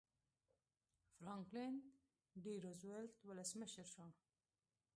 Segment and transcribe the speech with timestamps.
[1.15, 1.73] فرانکلن
[2.43, 4.07] ډي روزولټ ولسمشر شو.